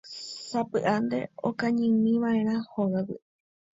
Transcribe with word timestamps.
Sapy'ánte 0.49 1.19
katu 1.25 1.35
okañýmiva'erã 1.49 2.55
hógagui. 2.71 3.17